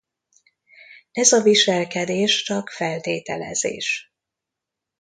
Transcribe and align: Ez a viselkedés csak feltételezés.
Ez 1.11 1.31
a 1.31 1.41
viselkedés 1.41 2.43
csak 2.43 2.69
feltételezés. 2.69 4.11